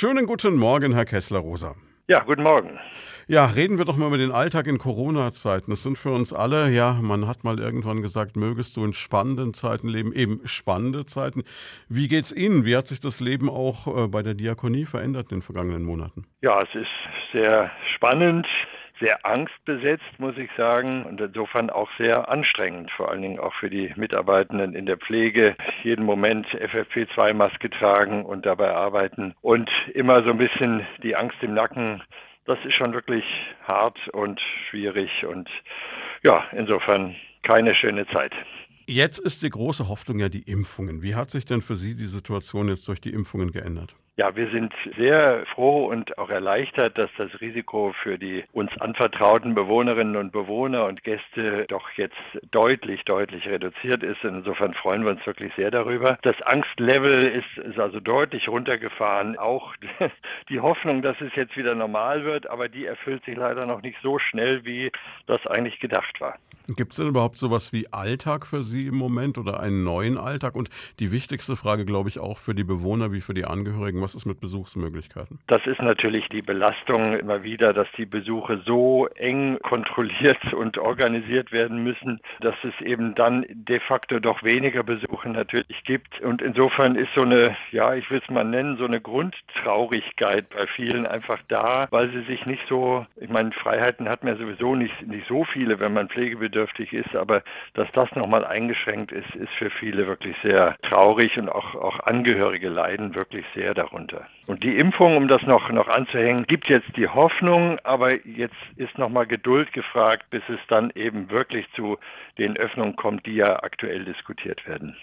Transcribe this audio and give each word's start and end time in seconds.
Schönen 0.00 0.26
guten 0.26 0.54
Morgen, 0.54 0.94
Herr 0.94 1.04
Kessler-Rosa. 1.04 1.74
Ja, 2.06 2.20
guten 2.20 2.44
Morgen. 2.44 2.78
Ja, 3.26 3.46
reden 3.46 3.78
wir 3.78 3.84
doch 3.84 3.96
mal 3.96 4.06
über 4.06 4.16
den 4.16 4.30
Alltag 4.30 4.68
in 4.68 4.78
Corona-Zeiten. 4.78 5.72
Das 5.72 5.82
sind 5.82 5.98
für 5.98 6.12
uns 6.12 6.32
alle, 6.32 6.70
ja, 6.70 6.92
man 7.02 7.26
hat 7.26 7.42
mal 7.42 7.58
irgendwann 7.58 8.00
gesagt, 8.00 8.36
mögest 8.36 8.76
du 8.76 8.84
in 8.84 8.92
spannenden 8.92 9.54
Zeiten 9.54 9.88
leben, 9.88 10.12
eben 10.12 10.40
spannende 10.44 11.04
Zeiten. 11.04 11.42
Wie 11.88 12.06
geht's 12.06 12.32
Ihnen? 12.32 12.64
Wie 12.64 12.76
hat 12.76 12.86
sich 12.86 13.00
das 13.00 13.18
Leben 13.18 13.50
auch 13.50 14.04
äh, 14.04 14.06
bei 14.06 14.22
der 14.22 14.34
Diakonie 14.34 14.84
verändert 14.84 15.32
in 15.32 15.38
den 15.38 15.42
vergangenen 15.42 15.82
Monaten? 15.82 16.26
Ja, 16.42 16.62
es 16.62 16.72
ist 16.76 17.32
sehr 17.32 17.68
spannend 17.96 18.46
sehr 19.00 19.24
angstbesetzt, 19.24 20.18
muss 20.18 20.36
ich 20.36 20.50
sagen, 20.56 21.04
und 21.04 21.20
insofern 21.20 21.70
auch 21.70 21.88
sehr 21.98 22.28
anstrengend, 22.28 22.90
vor 22.90 23.10
allen 23.10 23.22
Dingen 23.22 23.38
auch 23.38 23.54
für 23.54 23.70
die 23.70 23.92
Mitarbeitenden 23.96 24.74
in 24.74 24.86
der 24.86 24.96
Pflege. 24.96 25.56
Jeden 25.82 26.04
Moment 26.04 26.46
FFP2-Maske 26.48 27.70
tragen 27.70 28.24
und 28.24 28.46
dabei 28.46 28.72
arbeiten 28.72 29.34
und 29.40 29.70
immer 29.94 30.22
so 30.22 30.30
ein 30.30 30.38
bisschen 30.38 30.86
die 31.02 31.16
Angst 31.16 31.36
im 31.42 31.54
Nacken. 31.54 32.02
Das 32.44 32.58
ist 32.64 32.74
schon 32.74 32.92
wirklich 32.92 33.24
hart 33.64 34.08
und 34.08 34.40
schwierig 34.70 35.24
und 35.26 35.48
ja, 36.22 36.44
insofern 36.52 37.14
keine 37.42 37.74
schöne 37.74 38.06
Zeit. 38.08 38.32
Jetzt 38.88 39.18
ist 39.18 39.42
die 39.42 39.50
große 39.50 39.88
Hoffnung 39.88 40.18
ja 40.18 40.30
die 40.30 40.42
Impfungen. 40.42 41.02
Wie 41.02 41.14
hat 41.14 41.30
sich 41.30 41.44
denn 41.44 41.60
für 41.60 41.76
Sie 41.76 41.94
die 41.94 42.06
Situation 42.06 42.68
jetzt 42.68 42.88
durch 42.88 43.02
die 43.02 43.12
Impfungen 43.12 43.52
geändert? 43.52 43.94
Ja, 44.18 44.34
wir 44.34 44.50
sind 44.50 44.74
sehr 44.96 45.46
froh 45.54 45.86
und 45.86 46.18
auch 46.18 46.28
erleichtert, 46.28 46.98
dass 46.98 47.08
das 47.18 47.40
Risiko 47.40 47.94
für 48.02 48.18
die 48.18 48.42
uns 48.50 48.72
anvertrauten 48.80 49.54
Bewohnerinnen 49.54 50.16
und 50.16 50.32
Bewohner 50.32 50.86
und 50.86 51.04
Gäste 51.04 51.66
doch 51.68 51.88
jetzt 51.92 52.16
deutlich, 52.50 53.04
deutlich 53.04 53.46
reduziert 53.46 54.02
ist. 54.02 54.24
Insofern 54.24 54.74
freuen 54.74 55.04
wir 55.04 55.12
uns 55.12 55.24
wirklich 55.24 55.52
sehr 55.54 55.70
darüber. 55.70 56.18
Das 56.22 56.34
Angstlevel 56.42 57.28
ist, 57.28 57.64
ist 57.64 57.78
also 57.78 58.00
deutlich 58.00 58.48
runtergefahren. 58.48 59.38
Auch 59.38 59.76
die 60.48 60.58
Hoffnung, 60.58 61.00
dass 61.00 61.20
es 61.20 61.30
jetzt 61.36 61.56
wieder 61.56 61.76
normal 61.76 62.24
wird, 62.24 62.50
aber 62.50 62.68
die 62.68 62.86
erfüllt 62.86 63.24
sich 63.24 63.36
leider 63.36 63.66
noch 63.66 63.82
nicht 63.82 63.98
so 64.02 64.18
schnell, 64.18 64.64
wie 64.64 64.90
das 65.26 65.46
eigentlich 65.46 65.78
gedacht 65.78 66.20
war. 66.20 66.34
Gibt 66.76 66.92
es 66.92 66.98
denn 66.98 67.08
überhaupt 67.08 67.38
sowas 67.38 67.72
wie 67.72 67.90
Alltag 67.94 68.46
für 68.46 68.62
Sie 68.62 68.88
im 68.88 68.96
Moment 68.96 69.38
oder 69.38 69.58
einen 69.58 69.84
neuen 69.84 70.18
Alltag? 70.18 70.54
Und 70.54 70.68
die 70.98 71.10
wichtigste 71.12 71.56
Frage, 71.56 71.86
glaube 71.86 72.10
ich, 72.10 72.20
auch 72.20 72.36
für 72.36 72.54
die 72.54 72.64
Bewohner 72.64 73.10
wie 73.10 73.22
für 73.22 73.32
die 73.32 73.46
Angehörigen, 73.46 74.02
was 74.08 74.14
ist 74.14 74.24
mit 74.24 74.40
Besuchsmöglichkeiten? 74.40 75.38
Das 75.48 75.66
ist 75.66 75.82
natürlich 75.82 76.26
die 76.30 76.40
Belastung 76.40 77.12
immer 77.12 77.42
wieder, 77.42 77.74
dass 77.74 77.88
die 77.98 78.06
Besuche 78.06 78.62
so 78.64 79.06
eng 79.16 79.58
kontrolliert 79.62 80.54
und 80.54 80.78
organisiert 80.78 81.52
werden 81.52 81.84
müssen, 81.84 82.20
dass 82.40 82.54
es 82.62 82.72
eben 82.84 83.14
dann 83.14 83.44
de 83.50 83.80
facto 83.80 84.18
doch 84.18 84.42
weniger 84.42 84.82
Besuche 84.82 85.28
natürlich 85.28 85.84
gibt. 85.84 86.20
Und 86.22 86.40
insofern 86.40 86.94
ist 86.94 87.12
so 87.14 87.20
eine, 87.20 87.54
ja, 87.70 87.94
ich 87.94 88.10
will 88.10 88.22
es 88.24 88.30
mal 88.30 88.44
nennen, 88.44 88.78
so 88.78 88.86
eine 88.86 89.00
Grundtraurigkeit 89.00 90.48
bei 90.48 90.66
vielen 90.68 91.06
einfach 91.06 91.40
da, 91.48 91.86
weil 91.90 92.10
sie 92.10 92.22
sich 92.22 92.46
nicht 92.46 92.62
so, 92.66 93.04
ich 93.16 93.28
meine, 93.28 93.52
Freiheiten 93.52 94.08
hat 94.08 94.24
man 94.24 94.38
sowieso 94.38 94.74
nicht, 94.74 95.06
nicht 95.06 95.28
so 95.28 95.44
viele, 95.44 95.80
wenn 95.80 95.92
man 95.92 96.08
pflegebedürftig 96.08 96.48
pflegebedürftig 96.48 96.92
ist, 96.92 97.14
aber 97.14 97.42
dass 97.74 97.88
das 97.92 98.10
nochmal 98.14 98.44
eingeschränkt 98.44 99.12
ist, 99.12 99.34
ist 99.34 99.52
für 99.58 99.70
viele 99.70 100.06
wirklich 100.06 100.36
sehr 100.42 100.76
traurig 100.82 101.38
und 101.38 101.48
auch, 101.48 101.74
auch 101.74 102.00
Angehörige 102.00 102.68
leiden 102.68 103.14
wirklich 103.14 103.44
sehr 103.54 103.74
darunter. 103.74 103.97
Und 104.46 104.62
die 104.62 104.76
Impfung, 104.76 105.16
um 105.16 105.28
das 105.28 105.42
noch, 105.42 105.70
noch 105.70 105.88
anzuhängen, 105.88 106.46
gibt 106.46 106.68
jetzt 106.68 106.96
die 106.96 107.08
Hoffnung, 107.08 107.78
aber 107.84 108.24
jetzt 108.26 108.56
ist 108.76 108.96
nochmal 108.98 109.26
Geduld 109.26 109.72
gefragt, 109.72 110.30
bis 110.30 110.42
es 110.48 110.60
dann 110.68 110.90
eben 110.94 111.30
wirklich 111.30 111.66
zu 111.74 111.98
den 112.38 112.56
Öffnungen 112.56 112.96
kommt, 112.96 113.26
die 113.26 113.34
ja 113.34 113.62
aktuell 113.62 114.04
diskutiert 114.04 114.66
werden. 114.66 114.96